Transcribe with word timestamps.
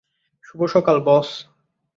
শুভ 0.45 0.59
সকাল, 0.67 0.97
বস! 1.07 1.29